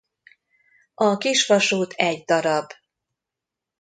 A 0.93 1.17
kisvasút 1.17 1.91
egy 1.93 2.23
db. 2.23 2.73